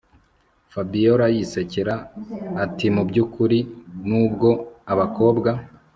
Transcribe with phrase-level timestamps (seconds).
[0.73, 1.95] Fabiora yisekera
[2.63, 3.59] atimubyukuri
[4.07, 4.49] nubwo
[4.91, 5.49] abakobwa